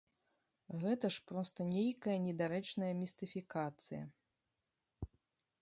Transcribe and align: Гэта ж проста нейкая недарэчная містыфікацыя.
Гэта 0.83 1.05
ж 1.15 1.23
проста 1.31 1.67
нейкая 1.75 2.15
недарэчная 2.25 2.91
містыфікацыя. 3.05 4.03